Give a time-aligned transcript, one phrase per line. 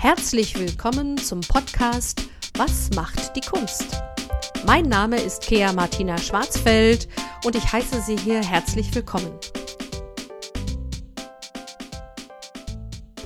[0.00, 2.22] Herzlich willkommen zum Podcast
[2.56, 4.00] Was macht die Kunst?
[4.64, 7.08] Mein Name ist Kea Martina Schwarzfeld
[7.44, 9.32] und ich heiße Sie hier herzlich willkommen.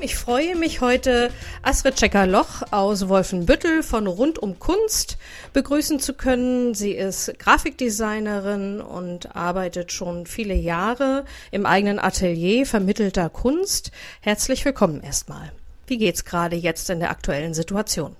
[0.00, 1.30] Ich freue mich heute,
[1.62, 5.18] Astrid Checker-Loch aus Wolfenbüttel von Rund um Kunst
[5.52, 6.72] begrüßen zu können.
[6.72, 13.90] Sie ist Grafikdesignerin und arbeitet schon viele Jahre im eigenen Atelier vermittelter Kunst.
[14.22, 15.52] Herzlich willkommen erstmal.
[15.92, 18.16] Wie geht's gerade jetzt in der aktuellen Situation?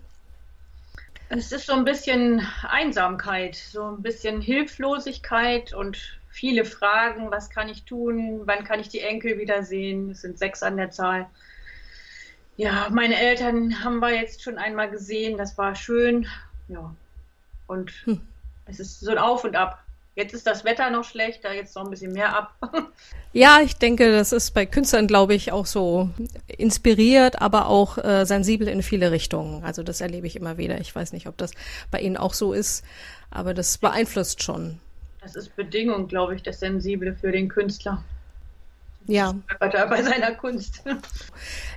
[1.31, 5.97] Es ist so ein bisschen Einsamkeit, so ein bisschen Hilflosigkeit und
[6.29, 7.31] viele Fragen.
[7.31, 8.43] Was kann ich tun?
[8.45, 10.11] Wann kann ich die Enkel wiedersehen?
[10.11, 11.31] Es sind sechs an der Zahl.
[12.59, 16.27] Ja, meine Eltern haben wir jetzt schon einmal gesehen, das war schön.
[16.69, 16.95] Ja.
[17.69, 18.21] Und hm.
[18.67, 19.83] es ist so ein Auf und Ab.
[20.15, 22.55] Jetzt ist das Wetter noch schlechter, jetzt noch ein bisschen mehr ab.
[23.35, 26.11] Ja, ich denke, das ist bei Künstlern, glaube ich, auch so
[26.49, 29.65] inspiriert, aber auch äh, sensibel in viele Richtungen.
[29.65, 30.79] Also das erlebe ich immer wieder.
[30.83, 31.53] Ich weiß nicht, ob das
[31.91, 32.85] bei Ihnen auch so ist,
[33.31, 34.81] aber das beeinflusst schon.
[35.23, 38.05] Das ist Bedingung, glaube ich, das Sensible für den Künstler
[39.07, 39.35] ja.
[39.59, 40.83] bei seiner Kunst.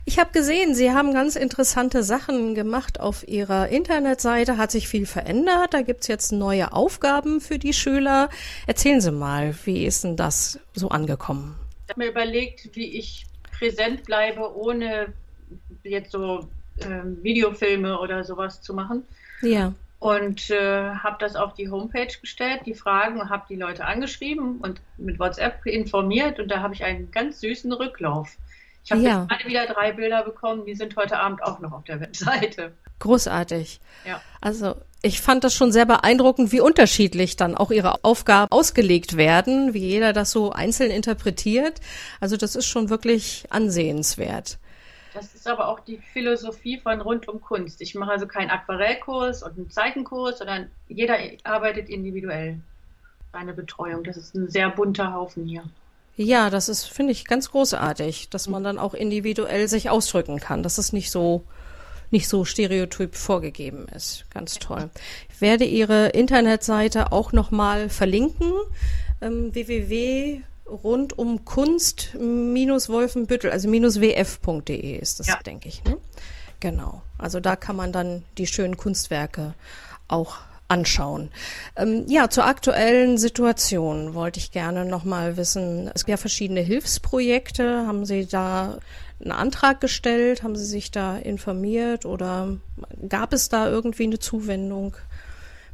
[0.06, 4.58] Ich habe gesehen, Sie haben ganz interessante Sachen gemacht auf Ihrer Internetseite.
[4.58, 5.74] Hat sich viel verändert.
[5.74, 8.30] Da gibt's jetzt neue Aufgaben für die Schüler.
[8.68, 11.56] Erzählen Sie mal, wie ist denn das so angekommen?
[11.86, 13.26] Ich habe mir überlegt, wie ich
[13.58, 15.14] präsent bleibe, ohne
[15.84, 16.48] jetzt so
[16.80, 16.86] äh,
[17.24, 19.04] Videofilme oder sowas zu machen.
[19.42, 19.74] Ja
[20.06, 24.80] und äh, habe das auf die Homepage gestellt, die Fragen, habe die Leute angeschrieben und
[24.98, 28.38] mit WhatsApp informiert und da habe ich einen ganz süßen Rücklauf.
[28.84, 29.22] Ich habe ja.
[29.22, 32.74] jetzt gerade wieder drei Bilder bekommen, die sind heute Abend auch noch auf der Webseite.
[33.00, 33.80] Großartig.
[34.08, 34.22] Ja.
[34.42, 39.74] Also ich fand das schon sehr beeindruckend, wie unterschiedlich dann auch ihre Aufgaben ausgelegt werden,
[39.74, 41.82] wie jeder das so einzeln interpretiert.
[42.20, 44.60] Also das ist schon wirklich ansehenswert.
[45.16, 47.82] Das ist aber auch die Philosophie von Rund um Kunst.
[47.82, 52.60] Ich mache also keinen Aquarellkurs und einen Zeichenkurs, sondern jeder arbeitet individuell.
[53.32, 54.04] Seine Betreuung.
[54.04, 55.64] Das ist ein sehr bunter Haufen hier.
[56.18, 60.64] Ja, das ist, finde ich, ganz großartig, dass man dann auch individuell sich ausdrücken kann,
[60.64, 61.46] dass es nicht so,
[62.12, 64.26] nicht so stereotyp vorgegeben ist.
[64.34, 64.90] Ganz toll.
[65.34, 68.52] Ich werde Ihre Internetseite auch nochmal verlinken.
[69.22, 75.40] Ähm, www rund um Kunst minus Wolfenbüttel, also minus wf.de ist das, ja.
[75.46, 75.84] denke ich.
[75.84, 75.98] Ne?
[76.60, 77.02] Genau.
[77.18, 79.54] Also da kann man dann die schönen Kunstwerke
[80.08, 80.38] auch
[80.68, 81.30] anschauen.
[81.76, 85.92] Ähm, ja, zur aktuellen Situation wollte ich gerne noch mal wissen.
[85.94, 87.86] Es gibt ja verschiedene Hilfsprojekte.
[87.86, 88.80] Haben Sie da
[89.22, 90.44] einen Antrag gestellt?
[90.44, 92.58] Haben Sie sich da informiert oder
[93.08, 94.96] gab es da irgendwie eine Zuwendung?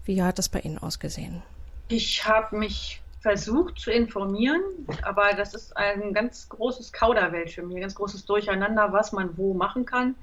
[0.04, 1.42] Wie hat das bei Ihnen ausgesehen?
[1.88, 4.62] Ich habe mich versucht zu informieren,
[5.04, 9.38] aber das ist ein ganz großes Kauderwelsch für mich, ein ganz großes Durcheinander, was man
[9.38, 10.16] wo machen kann.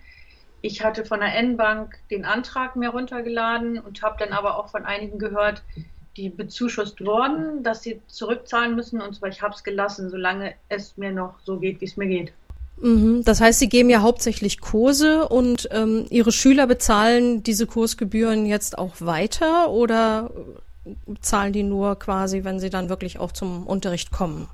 [0.61, 4.85] Ich hatte von der N-Bank den Antrag mir runtergeladen und habe dann aber auch von
[4.85, 5.63] einigen gehört,
[6.17, 10.97] die bezuschusst wurden, dass sie zurückzahlen müssen und zwar ich habe es gelassen, solange es
[10.97, 12.33] mir noch so geht, wie es mir geht.
[12.81, 13.23] Mhm.
[13.25, 18.79] Das heißt, Sie geben ja hauptsächlich Kurse und ähm, Ihre Schüler bezahlen diese Kursgebühren jetzt
[18.79, 20.31] auch weiter oder
[21.21, 24.49] zahlen die nur quasi, wenn sie dann wirklich auch zum Unterricht kommen?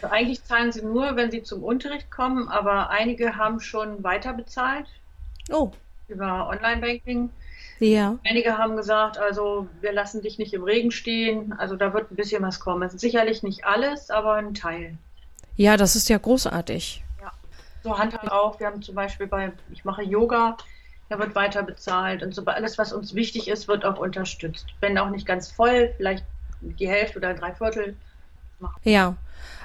[0.00, 4.32] Also eigentlich zahlen sie nur, wenn sie zum Unterricht kommen, aber einige haben schon weiter
[4.32, 4.86] bezahlt.
[5.50, 5.70] Oh.
[6.08, 7.30] Über Online-Banking.
[7.80, 8.18] Ja.
[8.24, 11.52] Einige haben gesagt, also wir lassen dich nicht im Regen stehen.
[11.58, 12.82] Also da wird ein bisschen was kommen.
[12.82, 14.96] Es ist sicherlich nicht alles, aber ein Teil.
[15.56, 17.02] Ja, das ist ja großartig.
[17.20, 17.32] Ja.
[17.82, 18.58] So handhaben auch.
[18.58, 20.56] Wir haben zum Beispiel bei, ich mache Yoga,
[21.08, 24.66] da wird weiter bezahlt und so alles, was uns wichtig ist, wird auch unterstützt.
[24.80, 26.24] Wenn auch nicht ganz voll, vielleicht
[26.60, 27.96] die Hälfte oder drei Viertel.
[28.82, 29.16] Ja,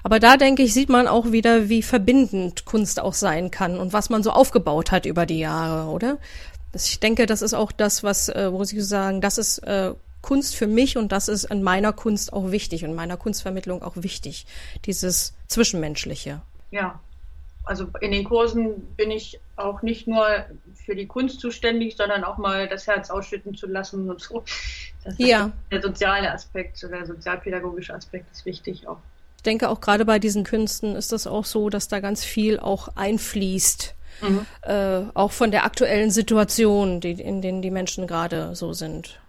[0.04, 3.94] aber da denke ich, sieht man auch wieder, wie verbindend Kunst auch sein kann und
[3.94, 6.18] was man so aufgebaut hat über die Jahre, oder?
[6.74, 10.56] Ich denke, das ist auch das, was, äh, wo Sie sagen, das ist äh, Kunst
[10.56, 14.46] für mich und das ist in meiner Kunst auch wichtig und meiner Kunstvermittlung auch wichtig,
[14.86, 16.42] dieses Zwischenmenschliche.
[16.72, 17.00] Ja,
[17.64, 20.28] also in den Kursen bin ich auch nicht nur
[20.86, 24.44] für die Kunst zuständig, sondern auch mal das Herz ausschütten zu lassen und so.
[25.04, 25.52] Das ja.
[25.72, 29.00] der soziale Aspekt, der sozialpädagogische Aspekt ist wichtig auch.
[29.38, 32.60] Ich denke auch gerade bei diesen Künsten ist das auch so, dass da ganz viel
[32.60, 33.96] auch einfließt.
[34.22, 34.46] Mhm.
[34.62, 39.20] Äh, auch von der aktuellen Situation, die, in denen die Menschen gerade so sind.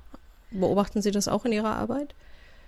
[0.51, 2.15] Beobachten Sie das auch in Ihrer Arbeit?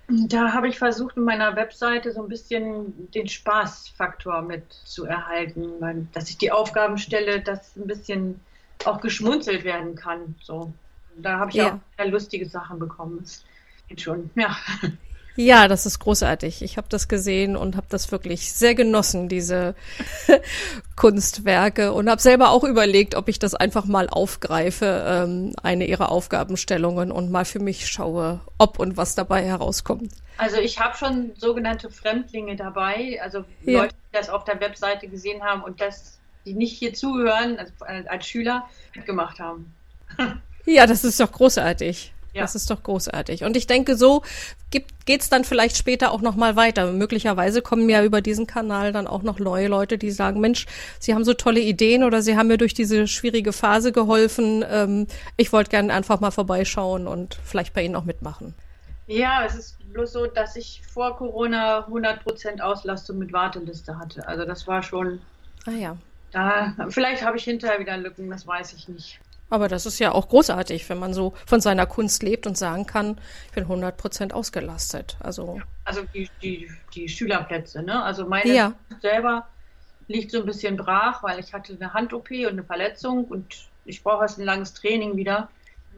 [0.09, 6.09] Da habe ich versucht, mit meiner Webseite so ein bisschen den Spaßfaktor mit zu erhalten,
[6.13, 8.41] dass ich die Aufgaben stelle, dass ein bisschen
[8.85, 10.35] auch geschmunzelt werden kann.
[10.43, 10.73] So.
[11.17, 11.75] Da habe ich ja.
[11.75, 13.19] auch sehr lustige Sachen bekommen.
[13.21, 13.45] Das
[13.89, 14.57] geht schon, ja.
[15.37, 16.63] Ja, das ist großartig.
[16.63, 19.75] Ich habe das gesehen und habe das wirklich sehr genossen, diese
[20.97, 26.11] Kunstwerke und habe selber auch überlegt, ob ich das einfach mal aufgreife, ähm, eine ihrer
[26.11, 30.11] Aufgabenstellungen und mal für mich schaue, ob und was dabei herauskommt.
[30.39, 33.83] Also ich habe schon sogenannte Fremdlinge dabei, also ja.
[33.83, 36.16] Leute, die das auf der Webseite gesehen haben und das,
[36.47, 39.75] die nicht hier zuhören, also als Schüler mitgemacht haben.
[40.65, 42.13] Ja, das ist doch großartig.
[42.33, 42.43] Ja.
[42.43, 43.45] Das ist doch großartig.
[43.45, 44.23] Und ich denke, so
[44.71, 46.93] geht es dann vielleicht später auch noch mal weiter.
[46.93, 50.67] Möglicherweise kommen ja über diesen Kanal dann auch noch neue Leute, die sagen, Mensch,
[50.99, 54.63] Sie haben so tolle Ideen oder Sie haben mir durch diese schwierige Phase geholfen.
[54.69, 55.07] Ähm,
[55.39, 58.55] ich wollte gerne einfach mal vorbeischauen und vielleicht bei Ihnen auch mitmachen.
[59.07, 64.29] Ja, es ist bloß so, dass ich vor Corona 100% Auslastung mit Warteliste hatte.
[64.29, 65.21] Also das war schon...
[65.65, 65.97] Ah ja.
[66.33, 69.21] Da, vielleicht habe ich hinterher wieder Lücken, das weiß ich nicht.
[69.49, 72.87] Aber das ist ja auch großartig, wenn man so von seiner Kunst lebt und sagen
[72.87, 75.17] kann, ich bin 100 Prozent ausgelastet.
[75.21, 78.03] Also, also die, die, die Schülerplätze, ne?
[78.03, 78.73] Also meine ja.
[79.01, 79.47] selber
[80.09, 84.03] liegt so ein bisschen brach, weil ich hatte eine Hand-OP und eine Verletzung und ich
[84.03, 85.49] brauche erst ein langes Training wieder.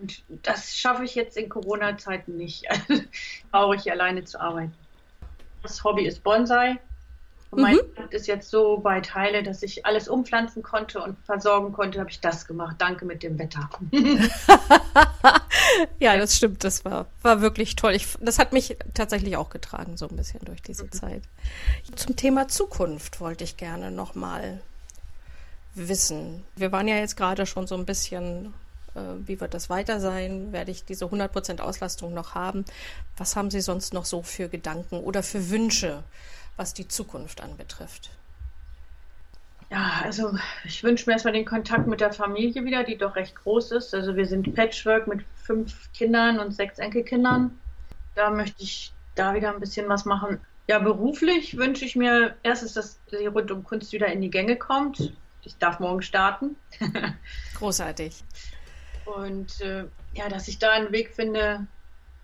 [0.01, 2.67] Und das schaffe ich jetzt in Corona-Zeiten nicht.
[3.51, 4.75] brauche ich alleine zu arbeiten.
[5.63, 6.79] Das Hobby ist Bonsai.
[7.51, 7.81] Und mein mhm.
[7.97, 12.11] Land ist jetzt so bei Teile, dass ich alles umpflanzen konnte und versorgen konnte, habe
[12.11, 12.77] ich das gemacht.
[12.79, 13.71] Danke mit dem Wetter.
[15.99, 16.63] ja, das stimmt.
[16.63, 17.95] Das war, war wirklich toll.
[17.95, 20.93] Ich, das hat mich tatsächlich auch getragen, so ein bisschen durch diese mhm.
[20.93, 21.23] Zeit.
[21.97, 24.61] Zum Thema Zukunft wollte ich gerne nochmal
[25.75, 26.45] wissen.
[26.57, 28.53] Wir waren ja jetzt gerade schon so ein bisschen
[29.27, 30.53] wie wird das weiter sein?
[30.53, 32.65] Werde ich diese 100% Auslastung noch haben?
[33.17, 36.03] Was haben Sie sonst noch so für Gedanken oder für Wünsche
[36.59, 38.11] was die Zukunft anbetrifft?
[39.71, 43.37] Ja, also ich wünsche mir erstmal den Kontakt mit der Familie wieder, die doch recht
[43.37, 43.95] groß ist.
[43.95, 47.59] Also wir sind Patchwork mit fünf Kindern und sechs Enkelkindern.
[48.15, 50.41] Da möchte ich da wieder ein bisschen was machen.
[50.69, 54.57] Ja, beruflich wünsche ich mir erstens, dass sie rund um Kunst wieder in die Gänge
[54.57, 55.13] kommt.
[55.43, 56.57] Ich darf morgen starten.
[57.55, 58.25] Großartig.
[59.17, 59.85] Und äh,
[60.15, 61.67] ja, dass ich da einen Weg finde,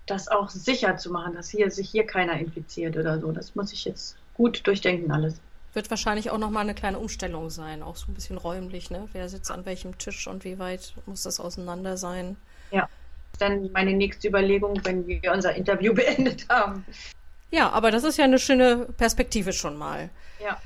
[0.07, 3.33] das auch sicher zu machen, dass hier sich hier keiner infiziert oder so.
[3.33, 5.41] Das muss ich jetzt gut durchdenken alles.
[5.73, 9.09] Wird wahrscheinlich auch nochmal eine kleine Umstellung sein, auch so ein bisschen räumlich, ne?
[9.13, 12.37] Wer sitzt an welchem Tisch und wie weit muss das auseinander sein?
[12.71, 12.89] Ja,
[13.39, 16.85] dann meine nächste Überlegung, wenn wir unser Interview beendet haben.
[17.51, 20.11] Ja, aber das ist ja eine schöne Perspektive schon mal.
[20.41, 20.61] Ja.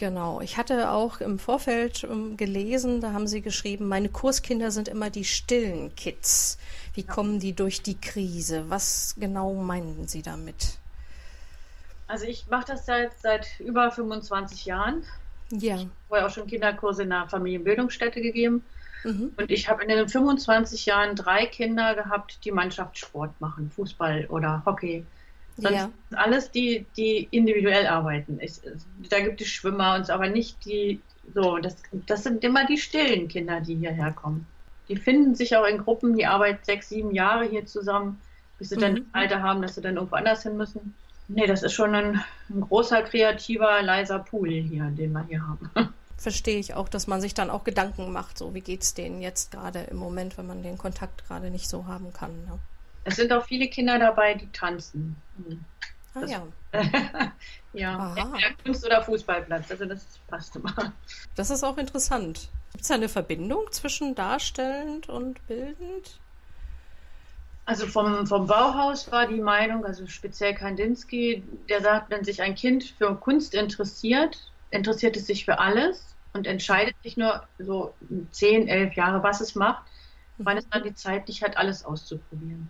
[0.00, 0.40] Genau.
[0.40, 4.88] Ich hatte auch im Vorfeld um, ähm, gelesen, da haben Sie geschrieben, meine Kurskinder sind
[4.88, 6.56] immer die stillen Kids.
[6.94, 7.12] Wie ja.
[7.12, 8.64] kommen die durch die Krise?
[8.68, 10.78] Was genau meinen Sie damit?
[12.06, 15.04] Also ich mache das seit, seit über 25 Jahren.
[15.50, 15.74] Ja.
[15.74, 18.64] Ich habe vorher auch schon Kinderkurse in einer Familienbildungsstätte gegeben.
[19.04, 19.34] Mhm.
[19.36, 24.62] Und ich habe in den 25 Jahren drei Kinder gehabt, die Mannschaftssport machen, Fußball oder
[24.64, 25.04] Hockey.
[25.56, 25.90] Sonst ja.
[26.12, 28.38] alles die, die individuell arbeiten.
[28.40, 28.54] Ich,
[29.08, 31.00] da gibt es Schwimmer und aber nicht die,
[31.34, 31.76] so, das,
[32.06, 34.46] das sind immer die stillen Kinder, die hierher kommen.
[34.88, 38.20] Die finden sich auch in Gruppen, die arbeiten sechs, sieben Jahre hier zusammen,
[38.58, 38.80] bis sie mhm.
[38.80, 40.94] dann das Alter haben, dass sie dann irgendwo anders hin müssen.
[41.28, 45.70] Nee, das ist schon ein, ein großer, kreativer, leiser Pool hier, den wir hier haben.
[46.16, 49.22] Verstehe ich auch, dass man sich dann auch Gedanken macht, so wie geht es denen
[49.22, 52.32] jetzt gerade im Moment, wenn man den Kontakt gerade nicht so haben kann.
[52.46, 52.58] Ne?
[53.04, 55.16] Es sind auch viele Kinder dabei, die tanzen.
[55.36, 55.64] Hm.
[56.14, 56.46] Ah, das, ja.
[57.72, 58.14] ja,
[58.64, 60.92] Kunst- oder Fußballplatz, also das passt immer.
[61.34, 62.48] Das ist auch interessant.
[62.72, 66.20] Gibt es da eine Verbindung zwischen darstellend und bildend?
[67.64, 72.54] Also vom, vom Bauhaus war die Meinung, also speziell Kandinsky, der sagt, wenn sich ein
[72.54, 74.38] Kind für Kunst interessiert,
[74.70, 77.94] interessiert es sich für alles und entscheidet sich nur so
[78.32, 79.84] zehn, elf Jahre, was es macht,
[80.38, 82.68] wann es dann die Zeit nicht hat, alles auszuprobieren.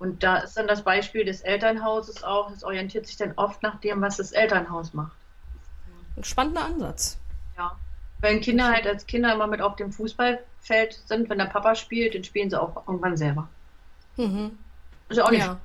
[0.00, 3.78] Und da ist dann das Beispiel des Elternhauses auch, es orientiert sich dann oft nach
[3.80, 5.12] dem, was das Elternhaus macht.
[6.16, 7.18] Ein spannender Ansatz.
[7.56, 7.76] Ja.
[8.20, 12.14] Wenn Kinder halt als Kinder immer mit auf dem Fußballfeld sind, wenn der Papa spielt,
[12.14, 13.46] dann spielen sie auch irgendwann selber.
[14.16, 14.58] Mhm.
[15.10, 15.60] Ist auch nicht ja.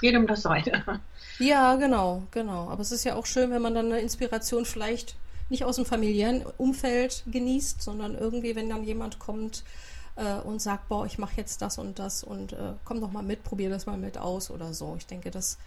[0.00, 0.82] jedem das Seite.
[1.38, 2.68] Ja, genau, genau.
[2.68, 5.16] Aber es ist ja auch schön, wenn man dann eine Inspiration vielleicht
[5.48, 9.64] nicht aus dem familiären Umfeld genießt, sondern irgendwie, wenn dann jemand kommt
[10.20, 13.22] äh, und sagt, boah, ich mache jetzt das und das und äh, komm doch mal
[13.22, 14.94] mit, probier das mal mit aus oder so.
[14.98, 15.58] Ich denke, das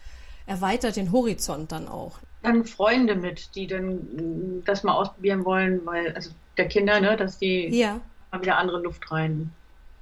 [0.46, 2.20] erweitert den Horizont dann auch.
[2.44, 7.18] Dann Freunde mit, die dann mm, das mal ausprobieren wollen, weil, also der Kinder, ne,
[7.18, 8.00] dass die ja.
[8.32, 9.52] mal wieder andere Luft rein.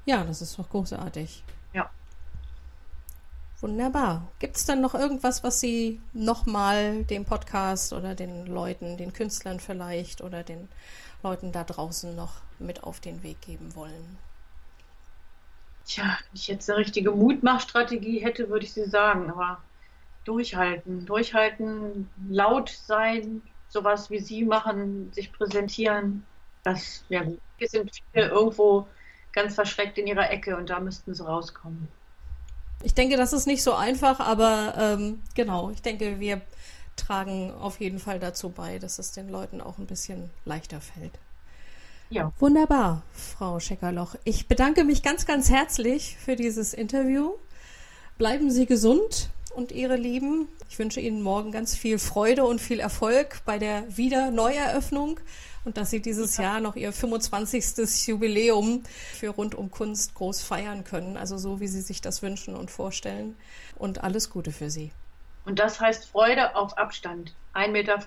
[0.05, 1.43] Ja, das ist doch großartig.
[1.73, 1.89] Ja.
[3.61, 4.27] Wunderbar.
[4.39, 9.59] Gibt es dann noch irgendwas, was Sie nochmal dem Podcast oder den Leuten, den Künstlern
[9.59, 10.67] vielleicht oder den
[11.21, 14.17] Leuten da draußen noch mit auf den Weg geben wollen?
[15.91, 19.61] Tja, wenn ich jetzt eine richtige Mutmachstrategie hätte, würde ich sie sagen, aber
[20.23, 26.25] durchhalten, durchhalten, laut sein, sowas wie Sie machen, sich präsentieren.
[26.63, 27.39] Das wäre gut.
[27.57, 28.87] Hier sind viele irgendwo
[29.33, 31.89] ganz verschreckt in ihrer Ecke und da müssten sie rauskommen.
[32.83, 36.39] Ich denke, das ist nicht so einfach, aber ähm, genau, ich denke, wir
[36.95, 41.19] tragen auf jeden Fall dazu bei, dass es den Leuten auch ein bisschen leichter fällt.
[42.11, 42.33] Ja.
[42.39, 44.15] Wunderbar, Frau Scheckerloch.
[44.25, 47.35] Ich bedanke mich ganz, ganz herzlich für dieses Interview.
[48.17, 50.49] Bleiben Sie gesund und Ihre Lieben.
[50.69, 55.21] Ich wünsche Ihnen morgen ganz viel Freude und viel Erfolg bei der Wiederneueröffnung
[55.63, 58.07] und dass Sie dieses Jahr noch Ihr 25.
[58.07, 61.15] Jubiläum für Rund um Kunst groß feiern können.
[61.15, 63.37] Also so, wie Sie sich das wünschen und vorstellen.
[63.77, 64.91] Und alles Gute für Sie.
[65.45, 67.33] Und das heißt Freude auf Abstand.
[67.53, 67.99] 1,50 Meter,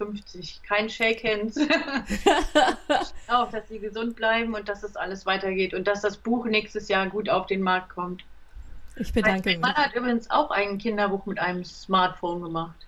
[0.67, 1.57] kein Shake Hands.
[3.29, 6.89] auch, dass sie gesund bleiben und dass es alles weitergeht und dass das Buch nächstes
[6.89, 8.25] Jahr gut auf den Markt kommt.
[8.97, 9.59] Ich bedanke mich.
[9.59, 12.87] Mein Mann hat übrigens auch ein Kinderbuch mit einem Smartphone gemacht.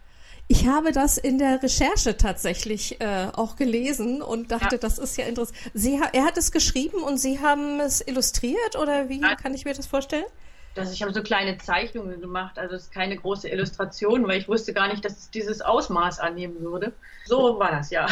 [0.48, 4.78] Ich habe das in der Recherche tatsächlich äh, auch gelesen und dachte, ja.
[4.78, 5.58] das ist ja interessant.
[5.74, 9.34] Sie, er hat es geschrieben und Sie haben es illustriert oder wie ja.
[9.34, 10.24] kann ich mir das vorstellen?
[10.76, 14.48] Dass ich habe so kleine Zeichnungen gemacht, also es ist keine große Illustration, weil ich
[14.48, 16.92] wusste gar nicht, dass es dieses Ausmaß annehmen würde.
[17.24, 18.06] So war das, ja.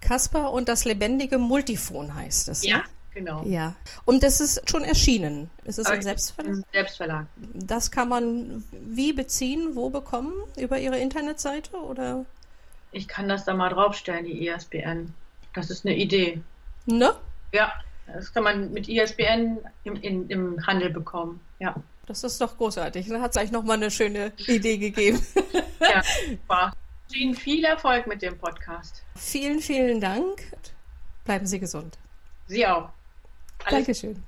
[0.00, 2.64] Kasper und das lebendige Multifon heißt es.
[2.64, 2.84] Ja, ne?
[3.12, 3.42] genau.
[3.44, 3.74] Ja.
[4.04, 5.50] Und das ist schon erschienen.
[5.64, 6.56] Ist es im Selbstverlag?
[6.72, 7.26] Selbstverlag.
[7.54, 10.32] Das kann man wie beziehen, wo bekommen?
[10.56, 12.24] Über Ihre Internetseite oder?
[12.92, 15.12] Ich kann das da mal draufstellen, die ISBN.
[15.54, 16.40] Das ist eine Idee.
[16.86, 17.12] Ne?
[17.52, 17.72] Ja.
[18.12, 21.40] Das kann man mit ISBN im, in, im Handel bekommen.
[21.60, 21.74] Ja.
[22.06, 23.06] Das ist doch großartig.
[23.08, 25.24] Da hat es eigentlich nochmal eine schöne Idee gegeben.
[25.80, 26.72] ja, super.
[27.14, 29.04] Ihnen viel Erfolg mit dem Podcast.
[29.14, 30.42] Vielen, vielen Dank.
[31.24, 31.98] Bleiben Sie gesund.
[32.46, 32.90] Sie auch.
[33.64, 34.22] Alles Dankeschön.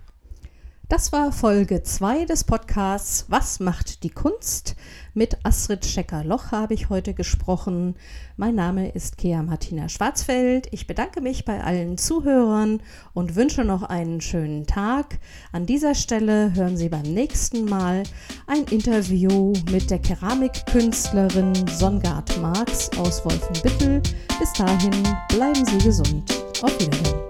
[0.92, 4.76] Das war Folge 2 des Podcasts Was macht die Kunst?
[5.14, 7.94] Mit Astrid Schecker-Loch habe ich heute gesprochen.
[8.36, 10.68] Mein Name ist Kea Martina Schwarzfeld.
[10.70, 12.82] Ich bedanke mich bei allen Zuhörern
[13.14, 15.18] und wünsche noch einen schönen Tag.
[15.50, 18.02] An dieser Stelle hören Sie beim nächsten Mal
[18.46, 24.02] ein Interview mit der Keramikkünstlerin Songard Marx aus Wolfenbüttel.
[24.38, 26.30] Bis dahin bleiben Sie gesund.
[26.60, 27.21] Auf Wiedersehen.